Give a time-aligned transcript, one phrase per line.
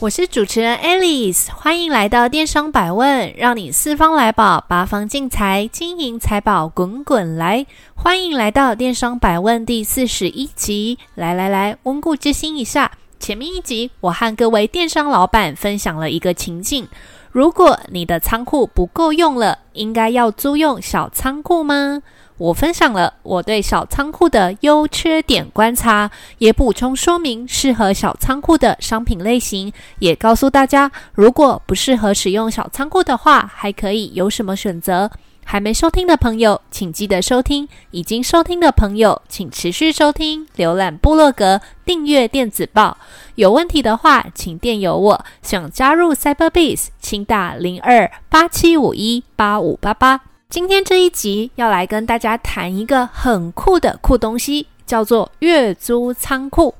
[0.00, 7.64] 我是主持人 Alice，欢迎来到电商百问，让你四方来宝，八方进财，金银财宝滚滚来。
[7.94, 12.90] 欢迎来到电商百问第四十一集，来来来，温故知新一下。
[13.20, 16.88] 前面一集，我和各位电商老板分享了一个情境：
[17.30, 22.02] 如果你的仓库不够用了，应该要租用小仓库吗？
[22.36, 35.10] 我分享了我对小仓库的优缺点观察，也补充说明适合小仓库的商品类型，也告诉大家，如果不适合使用小仓库的话，还可以有什么选择。
[35.46, 40.46] 还没收听的朋友，请记得收听；已经收听的朋友，请持续收听。
[40.56, 42.96] 浏览部落格，订阅电子报。
[43.34, 45.24] 有问题的话，请电邮我。
[45.42, 50.33] 想加入 CyberBase，请打零二八七五一八五八八。
[50.54, 56.72] 今天这一集要来跟大家谈一个很酷的酷东西，叫做月租仓库。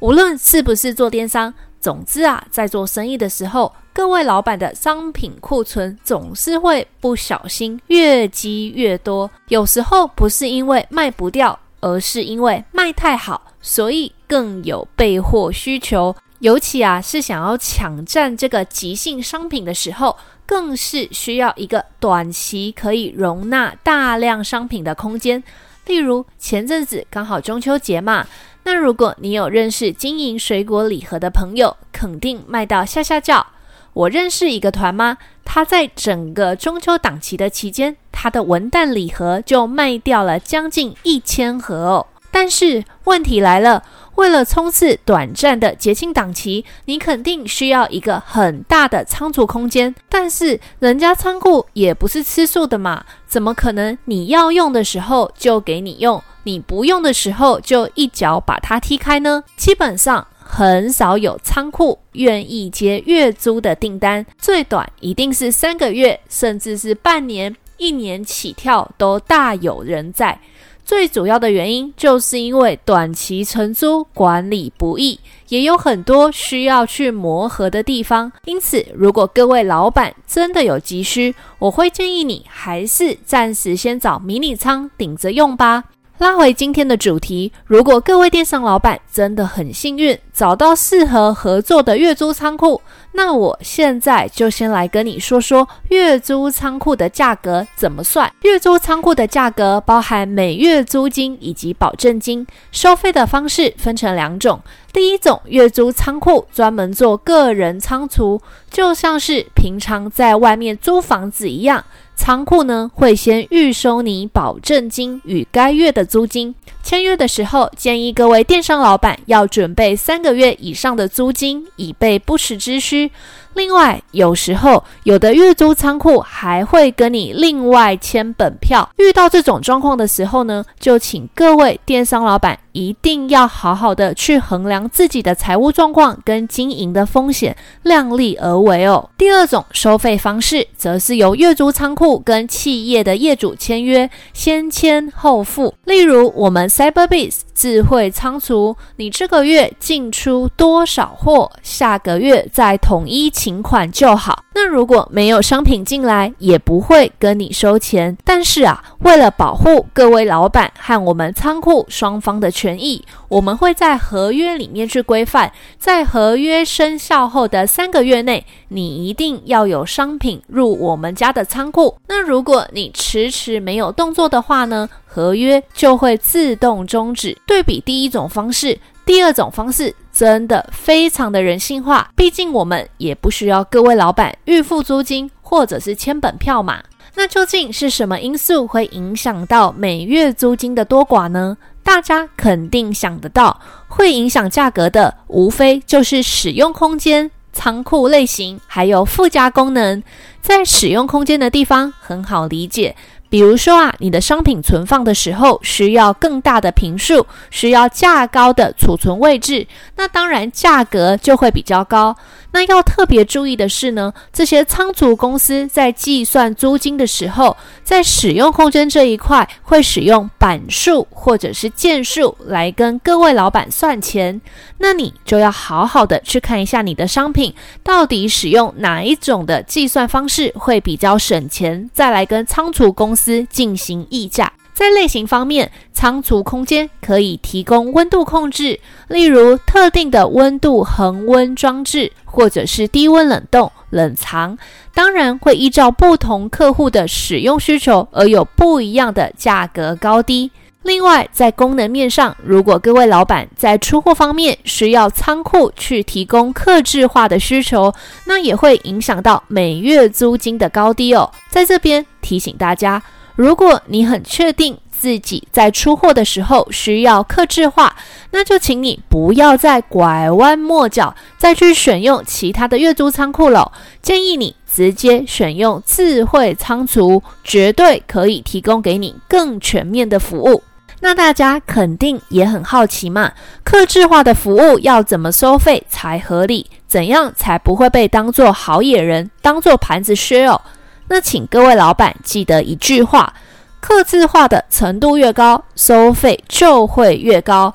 [0.00, 9.30] 无论是不是做电商，总之啊，在做生意的时候，各位老板的商品库存总是会不小心越积越多。
[9.48, 16.16] 有时候不是因为卖不掉，而是因为卖太好，所以更有备货需求。
[16.40, 20.16] 尤其啊，是想要抢占这个即兴商品的时候。
[20.48, 25.44] 更是需要一个短期可以容纳大量商品的空间。
[25.84, 28.26] 例如前阵子刚好中秋节嘛，
[28.64, 33.46] 那如果你有认识经营水果礼盒的朋友，肯定卖到吓吓叫。
[33.92, 42.06] 我认识一个团妈，他在整个中秋档期的期间，他的文旦礼盒就卖掉了将近一千盒哦。
[42.30, 43.84] 但是问题来了。
[44.18, 49.94] 为了冲刺短暂的节庆档期，你肯定需要一个很大的仓储空间。
[50.08, 59.44] 但是人家仓库也不是吃素的嘛，怎么可能你要用的时候就给你用，你不用的时候就一脚把它踢开呢？
[59.56, 70.40] 基本上很少有仓库愿意接月租的订单，最短一定是三个月，甚至是半年、一年起跳都大有人在。
[70.88, 78.32] 最主要的原因就是因为短期承租管理不易，也有很多需要去磨合的地方。
[78.46, 85.84] 因此，如果各位老板真的有急需，我会建议你还是暂时先找迷你仓顶着用吧。
[86.16, 92.80] 拉回今天的主题，如果各位电商老板真的很幸运找到适合合作的月租仓库，
[93.18, 98.32] 那我现在就先来跟你说说月租仓库的价格怎么算。
[98.42, 104.60] 月租仓库的价格包含每月租金以及保证金，收费的方式分成两种。
[104.92, 108.40] 第一种月租仓库专门做个人仓储，
[108.70, 111.84] 就像是平常在外面租房子一样。
[112.16, 116.52] 仓库呢，会先预收你保证金与该月的租金。
[116.82, 123.10] 签约的时候，建议各位电商老板要准备三个月以上的租金，以备不时之需。
[123.58, 128.88] 另外，有时候有的月租仓库还会跟你另外签本票。
[128.98, 139.10] 遇到这种状况的时候呢，就请各位电商老板一定要好好的去衡量自己的财务状况跟经营的风险，量力而为哦。
[139.18, 145.74] 第二种收费方式，则是由月租仓库跟企业的业主签约，先签后付。
[145.84, 154.44] 例如，我们 Cyberbiz 智慧仓储，你这个月进出多少货，下个月再统一请款就好。
[154.54, 158.14] 那如果没有商品进来，也不会跟你收钱。
[158.22, 171.96] 但是啊，为了保护各位老板和我们仓库双方的权益，我们会在合约里面去规范，在合约生效后的三个月内，你一定要有商品入我们家的仓库。
[172.06, 177.34] 那如果你迟迟没有动作的话呢，合约就会自动终止。
[177.46, 182.10] 对比第一种方式，第二种方式真的非常的人性化。
[182.16, 186.82] 毕竟我们也不需要各位老板预付租金或者是签本票嘛。
[187.14, 191.56] 那究竟是什么因素会影响到每月租金的多寡呢？
[191.84, 197.30] 大家肯定想得到，会影响价格的无非就是使用空间。
[197.52, 200.02] 仓库类型还有附加功能，
[200.40, 202.94] 在使用空间的地方很好理解，
[203.30, 209.66] 比如说啊，你的商品存放的时候需要更大的坪数，需要价高的储存位置，
[209.96, 212.16] 那当然价格就会比较高。
[212.50, 217.54] 那要特别注意的是呢，这些仓储公司在计算租金的时候，
[217.84, 224.40] 在使用空间这一块会使用板数或者是件数来跟各位老板算钱。
[224.78, 227.52] 那你就要好好的去看一下你的商品
[227.82, 234.52] 到底使用哪一种的计算方式会比较省钱，再来跟仓储公司进行议价。
[234.72, 238.78] 在类型方面，仓储空间可以提供温度控制，
[239.08, 244.56] 例如特定的温度恒温装置，或者是低温冷冻、冷藏。
[244.94, 250.52] 当然会依照不同客户的使用需求而有不一样的价格高低。
[250.88, 257.92] 另外，在功能面上，如果各位老板在出货方面需要仓库去提供客制化的需求，
[258.24, 261.30] 那也会影响到每月租金的高低哦。
[261.50, 263.02] 在这边提醒大家。
[263.36, 267.94] 如果你很确定自己在出货的时候需要客制化，
[268.32, 273.70] 那就请你不要再拐弯抹角再去选用其他的月租仓库了。
[274.02, 280.60] 建议你直接选用智慧仓储，绝对可以提供给你更全面的服务。
[281.00, 286.66] 那大家肯定也很好奇嘛，客制化的服务要怎么收费才合理？
[286.88, 290.60] 怎样才不会被当做好野人，当做盘子削哦？
[291.08, 293.32] 那请各位老板记得一句话：
[293.80, 297.72] 客制化的程度越高，收费就会越高。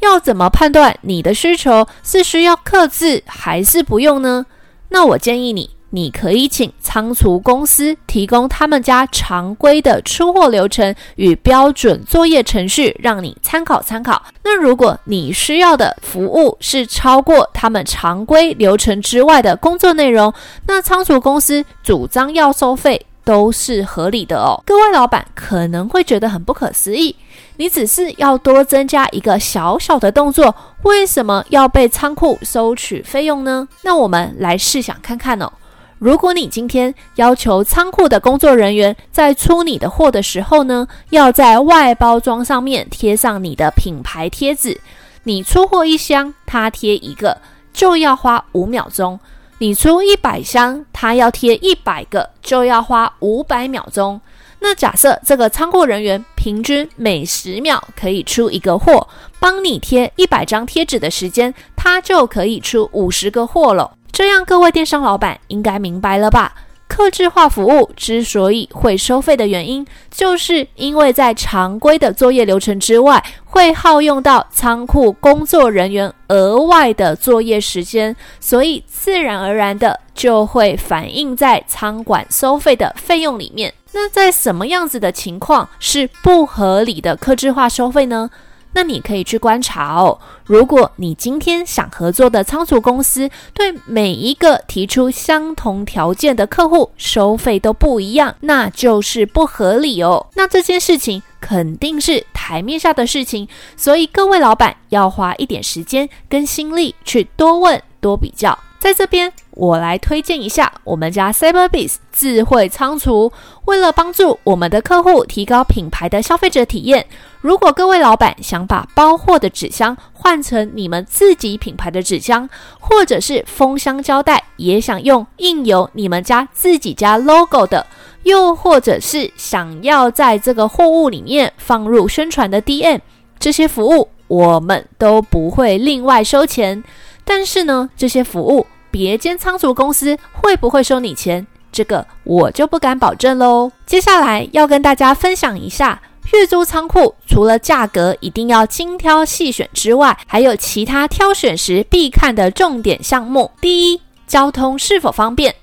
[0.00, 4.44] 要怎么判断你的需求是需要克制还是不用呢？
[4.90, 5.75] 那我建议你。
[5.90, 14.20] 你可以请仓储公司提供他们家常规的出货流程与标准作业程序，让你参考参考。
[14.42, 20.32] 那如果你需要的服务是超过他们常规流程之外的工作内容，
[20.66, 24.60] 那仓储公司主张要收费都是合理的哦。
[24.66, 27.14] 各位老板可能会觉得很不可思议，
[27.56, 33.66] 你只是要多增加一个小小的动作，为什么要被仓库收取费用呢？
[33.82, 35.50] 那我们来试想看看哦。
[35.98, 44.78] 如果你今天要求仓库的工作人员在出你的货的时候呢，要在外包装上面贴上你的品牌贴纸，
[45.22, 47.38] 你出货一箱，他贴一个，
[47.72, 49.18] 就要花五秒钟；
[49.56, 54.20] 你出一百箱，他要贴一百个，就要花五百秒钟。
[54.60, 59.08] 那假设这个仓库人员平均每十秒可以出一个货，
[59.40, 63.95] 帮你贴一百张贴纸的时间，他就可以出五十个货了。
[64.16, 66.54] 这样，各位电商老板应该明白了吧？
[66.88, 83.70] 客制化服务之所以会收费的原因，就是因为在常规的作业流程之外，会耗用到仓库工作人员额外的作业时间，所以自然而然的就会反映在仓管收费的费用里面。
[83.92, 88.30] 那在什么样子的情况是不合理的客制化收费呢？
[88.76, 90.18] 那你可以去观察哦。
[90.44, 100.26] 如果你今天想合作的仓储公司对每一个提出相同条件的客户收费都不一样，那就是不合理哦。
[100.34, 108.58] 那这件事情肯定是台面下的事情，所以各位老板要花一点时间跟心力去多问多比较。
[108.86, 113.32] 在这边，我来推荐一下我们家 Cyberbis 智慧仓储。
[113.64, 117.04] 为了帮助我们的客户提高品牌的消费者体验，
[117.40, 122.48] 如果各位老板想把包货的纸箱换成你们自己品牌的纸箱，
[122.78, 127.84] 或者是封箱胶带也想用印有你们家自己家 logo 的，
[128.22, 133.00] 又或者是想要在这个货物里面放入宣传的 DM，
[133.40, 136.84] 这些服务我们都不会另外收钱。
[137.24, 138.64] 但是呢，这些服务。
[138.96, 141.46] 别间仓储公司会不会收你钱？
[141.70, 143.70] 这个我就不敢保证喽。
[143.84, 146.00] 接下来要跟大家分享一下，
[146.32, 153.50] 月租仓库除了价格一定要精挑细选之外，还有其他挑选时必看的重点项目。
[153.60, 155.54] 第一，交通是否方便？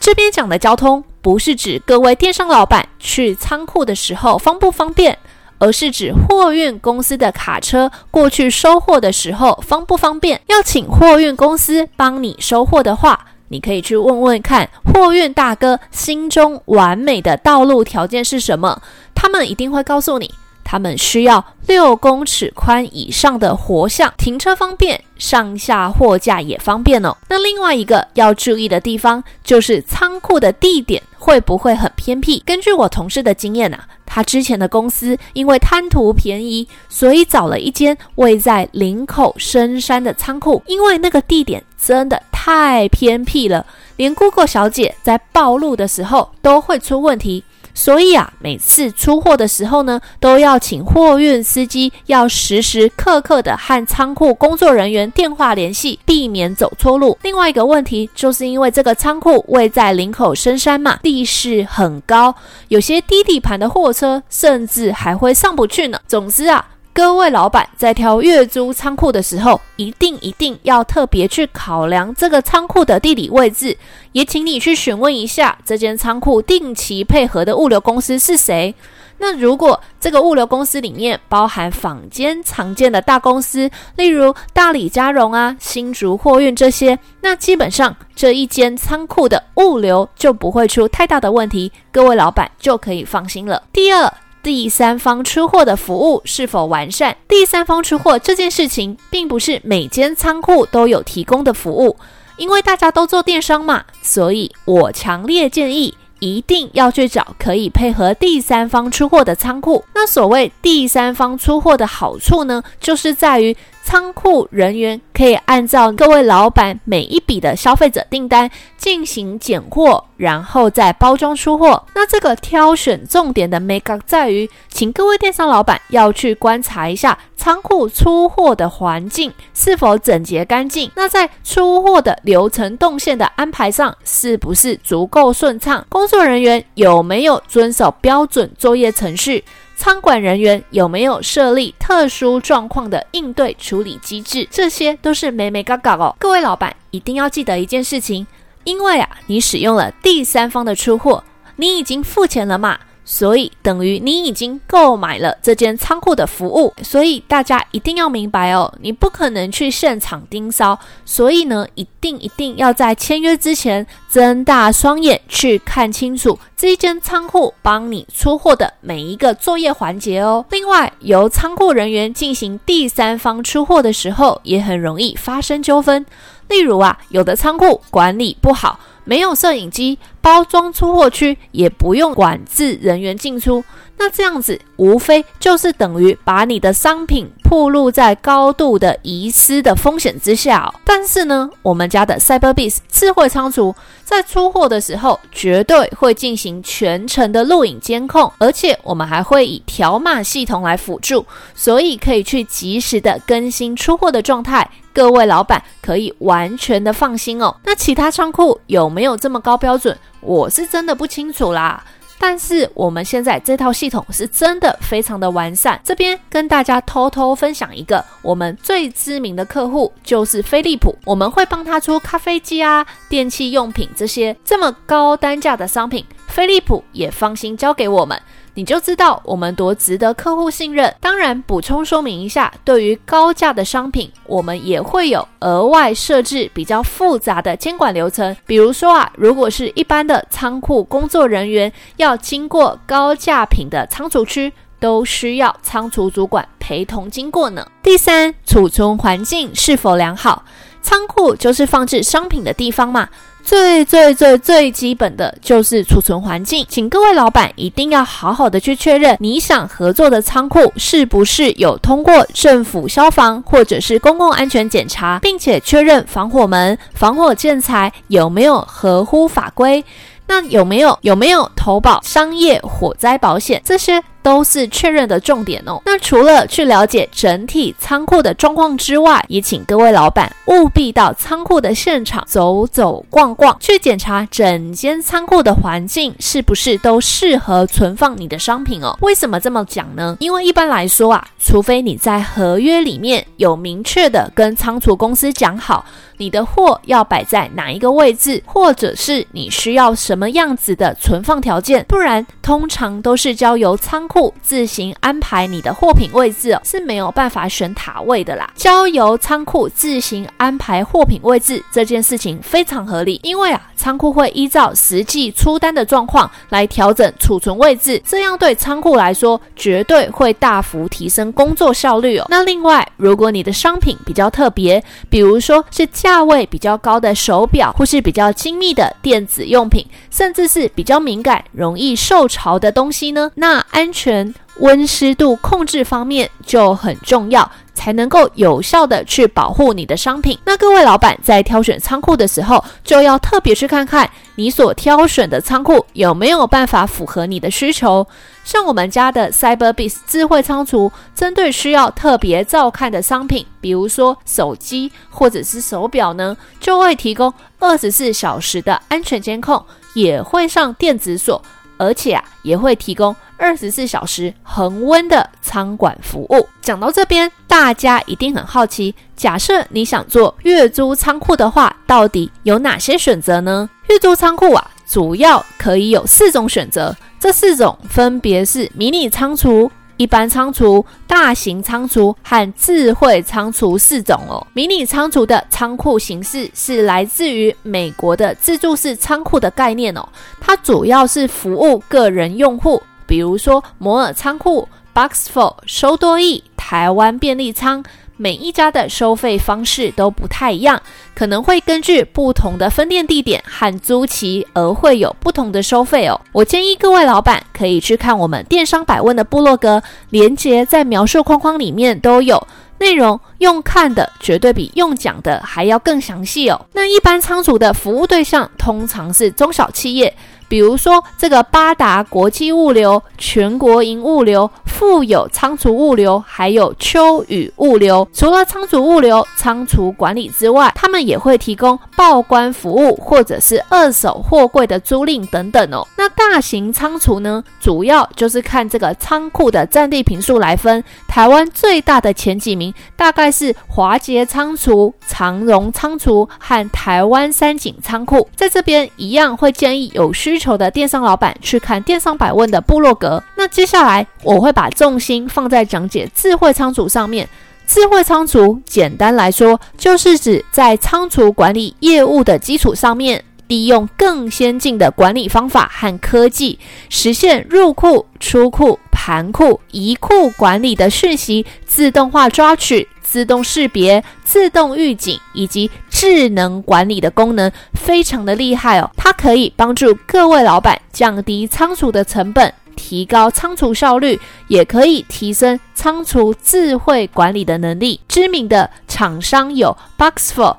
[0.00, 5.18] 这边讲的交通不是指各位电商老板去仓库的时候方不方便。
[5.58, 10.40] 而是指货运公司的卡车过去收货的时候方不方便？
[10.46, 18.80] 要请货运公司帮你收货的话，你可以去问问看货运大哥心中完美的道路条件是什么，
[19.14, 20.30] 他们一定会告诉你。
[20.70, 27.16] 他们需要六公尺宽以上的活巷，停车方便，上下货架也方便哦。
[27.26, 32.42] 那另外一个要注意的地方就是仓库的地点会不会很偏僻？
[32.44, 43.64] 根据我同事的经验啊，他之前的公司因为贪图便宜，所以找了一间位在林口深山的仓库，因为那个地点真的太偏僻了，
[43.96, 47.42] 连 Google 小姐在暴露的时候都会出问题。
[47.78, 57.16] 所以啊，每次出货的时候呢，都要请货运司机要时时刻刻的和仓库工作人员电话联系，避免走错路。
[57.22, 62.34] 另外一个问题，就是因为这个仓库位在林口深山嘛，地势很高，
[62.66, 66.00] 有些低底盘的货车甚至还会上不去呢。
[66.08, 66.66] 总之啊。
[66.98, 73.78] 各位老板在挑月租仓库的时候，一定一定要特别去考量这个仓库的地理位置，
[74.10, 78.74] 也请你去询问一下这间仓库定期配合的物流公司是谁。
[79.16, 93.62] 那如果这个物流公司里面包含坊间常见的大公司，例如大里佳龙啊、新竹货运这些，那基本上这一间仓库的物流就不会出太大的问题，各位老板就可以放心了。
[93.72, 94.12] 第二。
[94.42, 97.14] 第三方出货的服务是否完善？
[97.26, 101.96] 第三方出货这件事情，并不是每间仓库都有提供的服务，
[102.36, 109.84] 因为大家都做电商嘛，所以我强烈建议一定要去找可以配合第三方出货的仓库。
[109.94, 113.56] 那所谓第三方出货的好处呢，就是在于。
[113.88, 121.82] 仓库人员可以按照各位老板每一笔的消费者订单进行拣货，然后再包装出货。
[121.94, 130.90] 那这个挑选重点的 makeup 在于，请各位电商老板要去观察一下仓库出货的环境是否整洁干净。
[130.94, 135.82] 那在出货的流程动线的安排上，是不是足够顺畅？
[135.88, 139.42] 工作人员有没有遵守标准作业程序？
[139.78, 144.46] 仓管人员有没有设立特殊状况的应对处理机制？
[144.50, 146.16] 这些都是美美嘎嘎哦。
[146.18, 148.26] 各位老板一定要记得一件事情，
[148.64, 151.22] 因为啊，你使用了第三方的出货，
[151.54, 152.76] 你已经付钱了嘛。
[153.10, 170.44] 所以等于你已经购买了这间仓库的服务，所以大家一定要明白哦，你不可能去现场盯梢，所以呢，一定一定要在签约之前睁大双眼去看清楚这一间仓库帮你出货的每一个作业环节哦。
[170.50, 176.04] 另外，由仓库人员进行第三方出货的时候，也很容易发生纠纷，
[176.48, 178.78] 例如啊，有的仓库管理不好。
[179.08, 183.64] 没有摄影机，包装出货区也不用管制人员进出，
[183.96, 190.70] 那这样子无非就是等于把你的商品暴露在高度的遗失的风险之下。
[190.84, 193.74] 但是呢，我们家的 Cyberbiz 智慧仓储
[194.04, 201.24] 在出货的时候绝对会进行全程的录影监控，而且我们还会以条码系统来辅助，
[201.54, 204.70] 所以可以去及时的更新出货的状态。
[204.90, 207.54] 各位老板可以完全的放心哦。
[207.62, 209.96] 那其他仓库有没没有这么高标准？
[210.18, 211.84] 我是真的不清楚啦。
[212.18, 215.80] 但是我们现在这套系统是真的非常的完善。
[215.84, 220.92] 这边跟大家偷偷分享一个，我们最知名的客户就是飞利浦。
[221.04, 228.20] 我们会帮他出咖啡机啊、电器用品这些这么高单价的商品，飞利浦也放心交给我们。
[228.58, 230.92] 你就知道我们多值得客户信任。
[231.00, 238.36] 当然，补充说明一下，对于高价的商品，我们也会有额外设置比较复杂的监管流程。
[238.46, 247.64] 比如说啊，如果是一般的仓库工作人员要经过高价品的仓储区，都需要仓储主管陪同经过呢。
[247.80, 250.42] 第三，储存环境是否良好？
[250.82, 253.08] 仓库就是放置商品的地方嘛。
[253.48, 269.82] 最最最最基本的就是储存环境，请各位老板一定要好好的去确认你想合作的仓库是不是有通过政府消防或者是公共安全检查，并且确认防火门、防火建材有没有合乎法规。
[270.26, 273.62] 那有没有有没有投保商业火灾保险？
[273.64, 275.80] 这些都是确认的重点哦。
[275.86, 288.94] 那除了去了解整体仓库的状况之外，也请各位老板务必到仓库的现场走走逛逛，去检查整间仓库的环境是不是都适合存放你的商品哦。
[289.00, 290.14] 为什么这么讲呢？
[290.20, 295.86] 因为一般来说啊，除非你在合约里面有明确的跟仓储公司讲好。
[296.20, 301.86] 你的货要摆在哪一个位置，或者是你需要什么样子的存放条件？
[301.88, 308.50] 不然，通常都是交由仓库自行安排你的货品位置哦，是没有办法选塔位的啦。
[308.56, 322.26] 交由仓库自行安排货品位置这件事情非常合理，因为啊，仓库会依照实际出单的状况来调整储存位置，这样对仓库来说绝对会大幅提升工作效率哦。
[322.28, 333.30] 那另外，如果你的商品比较特别，比如说是价位比较高的手表，或是比较精密的电子用品，甚至是比较敏感、容易受潮的东西呢？
[333.34, 337.50] 那安全温湿度控制方面就很重要。
[337.78, 340.36] 才能够有效的去保护你的商品。
[340.44, 348.04] 那各位老板在挑选仓库的时候，就要特别去看看你所挑选的仓库有没有办法符合你的需求。
[348.42, 359.64] 像我们家的 Cyberbiz 智慧仓储，针对需要特别照看的商品，比如说手机或者是手表呢，就会提供二十四小时的安全监控，
[359.94, 361.40] 也会上电子锁，
[361.76, 366.46] 而且啊，也会提供二十四小时恒温的仓管服务。
[366.60, 373.70] 讲到这边，大家一定很好奇，假设你想做月租仓库的话，到底有哪些选择呢？
[373.88, 376.94] 月租仓库啊，主要可以有四种选择。
[377.20, 384.46] 这四种分别是迷你仓储、一般仓储、大型仓储和智慧仓储四种哦。
[384.52, 390.08] 迷你仓储的仓库形式是来自于美国的自助式仓库的概念哦，
[390.40, 397.82] 它主要是服务个人用户，比如说摩尔仓库、Boxful、收多益、台湾便利仓。
[398.20, 400.82] 每一家的收费方式都不太一样，
[401.14, 406.20] 可能会根据不同的分店地点和租期而会有不同的收费哦。
[406.32, 412.44] 我建议各位老板可以去看我们电商百问的部落格，连结在描述框框里面都有
[412.78, 416.60] 内容，用看的绝对比用讲的还要更详细哦。
[416.72, 420.12] 那一般仓储的服务对象通常是中小企业。
[420.48, 428.08] 比如说，这个八达国际物流、全国营物流、富有仓储物流，还有秋雨物流。
[428.12, 435.86] 除了仓储物流、仓储管理之外，他们也会提供报关服务，或者是二手货柜的租赁等等哦。
[435.96, 440.82] 那大型仓储呢，主要就是看这个仓库的占地坪数来分。
[441.06, 448.28] 台湾最大的前几名大概是华捷仓储、长荣仓储和台湾三井仓库。
[448.36, 453.22] 在这边一样会建议有需求的电商老板去看电商百问的部落格。
[453.36, 457.28] 那接下来我会把重心放在讲解智慧仓储上面。
[457.66, 472.88] 智慧仓储简单来说，就是指在仓储管理业务的基础上面，利用更先进的管理方法和科技，实现入库、出库、盘库、移库管理的讯息自动化抓取。
[473.10, 487.98] 自动识别、自动预警以及智能管理的功能非常的厉害哦，它可以帮助各位老板降低仓储的成本，提高仓储效率，也可以提升仓储智慧管理的能力。
[488.06, 490.56] 知名的厂商有 Boxful、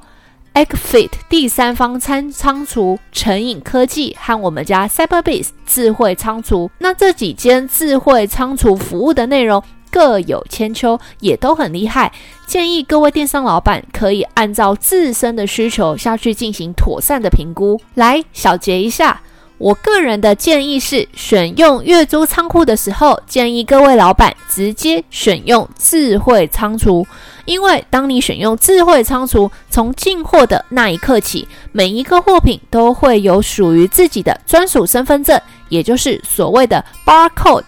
[0.56, 6.70] Eggfit 第三方仓仓储、成瘾科技和我们家 CyberBase 智慧仓储。
[6.80, 12.12] 那这几间智慧仓储服务的内容，各有千秋，也都很厉害。
[12.48, 17.80] 建议各位电商老板可以按照自身的需求下去进行妥善的评估。
[17.94, 19.22] 来小结一下，
[19.58, 27.06] 我个人的建议是，选用月租仓库的时候，建议各位老板直接选用智慧仓储，
[27.46, 37.66] 因为当你选用智慧仓储，从进货的那一刻起，每一个货品都会有属于自己的专属身份证，也就是所谓的 barcode。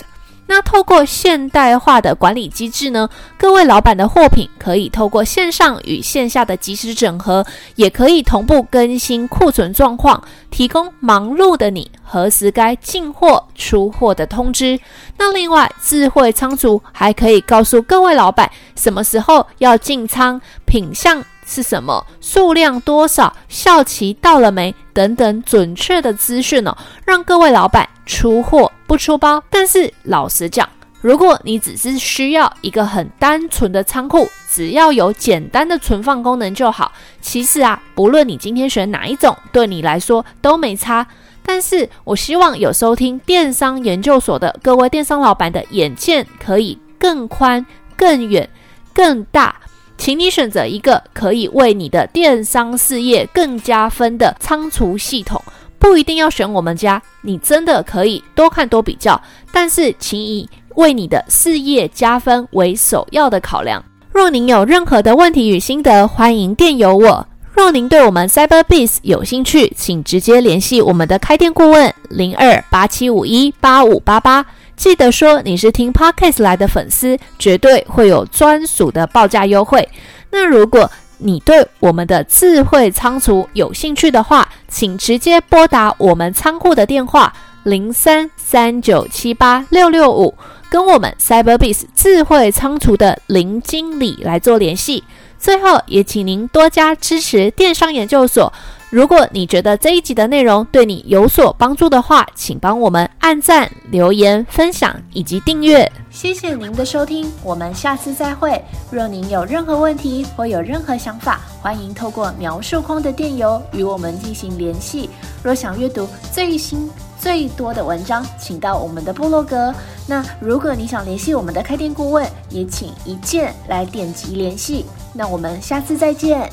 [0.52, 14.78] 那透过现代化的管理机制呢，各位老板的货品可以透过线上与线下的即时整合，也可以同步更新库存状况，提供忙碌的你何时该进货出货的通知。
[15.18, 28.72] 那另外，智慧仓储还可以告诉各位老板什么时候要进仓，品项是什么，数量多少，效期到了没等等准确的资讯哦，让各位老板出货。
[28.88, 30.68] 不出包，但是老实讲，
[31.00, 36.92] 如果你只是需要一个很单纯的仓库，只要有简单的存放功能就好。
[37.22, 41.08] 其实啊，不论你今天选哪一种，对你来说都没差。
[41.42, 48.50] 但是我希望有收听电商研究所的各位电商老板的眼界可以更宽、更远、
[48.94, 49.56] 更大，
[50.02, 55.40] 请你选择一个可以为你的电商事业更加分的仓储系统。
[55.78, 63.84] 不一定要选我们家，你真的可以多看多比较，但是请以为你的事业加分为首要的考量。
[64.12, 67.28] 若您有任何的问题与心得，欢迎电邮我。
[67.54, 74.44] 若您对我们 Cyberbiz 有兴趣，请直接联系我们的开店顾问零二八七五一八五八八。
[74.82, 79.88] 记得说你是听 Podcast 来的粉丝，绝对会有专属的报价优惠。
[80.32, 80.90] 那如果
[81.20, 90.34] 你对我们的智慧仓储有兴趣的话，请直接拨打我们仓库的电话零三三九七八六六五，
[90.72, 95.04] 跟我们 Cyberbis 智慧仓储的林经理来做联系。
[95.38, 98.52] 最后，也请您多加支持电商研究所，
[98.92, 105.90] 如果你觉得这一集的内容对你有所帮助的话，请帮我们按赞、留言、分享以及订阅。
[106.10, 108.62] 谢谢您的收听，我们下次再会。
[108.92, 115.10] 若您有任何问题或有任何想法，欢迎透过描述框的电邮与我们进行联系。
[115.42, 119.74] 若想阅读最新最多的文章，请到我们的部落格。
[120.06, 124.86] 那如果你想联系我们的开店顾问，也请一键来点击联系。
[125.14, 126.52] 那我们下次再见。